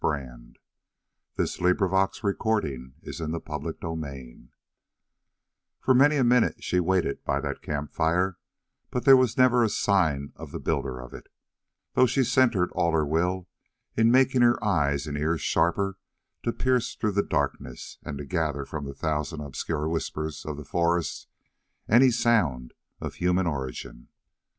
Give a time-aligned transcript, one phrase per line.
[0.01, 0.55] She was alone,
[1.35, 3.71] but she was secure in the wilderness.
[3.75, 4.37] CHAPTER 28
[5.79, 8.39] For many a minute she waited by that camp fire,
[8.89, 11.27] but there was never a sign of the builder of it,
[11.93, 13.47] though she centered all her will
[13.95, 15.99] in making her eyes and ears sharper
[16.41, 20.65] to pierce through the darkness and to gather from the thousand obscure whispers of the
[20.65, 21.27] forest
[21.87, 24.07] any sounds of human origin.